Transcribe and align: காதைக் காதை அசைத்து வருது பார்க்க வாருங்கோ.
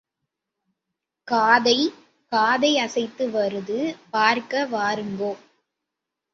காதைக் 1.27 1.93
காதை 2.31 2.79
அசைத்து 2.79 3.29
வருது 3.29 3.95
பார்க்க 4.11 4.67
வாருங்கோ. 4.71 5.31